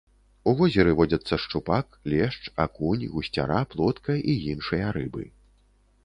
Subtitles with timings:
[0.51, 5.23] У возеры водзяцца шчупак, лешч, акунь, гусцяра, плотка і іншыя рыбы.